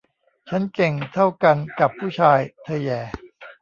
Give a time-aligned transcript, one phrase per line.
[0.49, 3.01] ฉันเก่งเท่ากันกับผู้ชาย เธอแหย่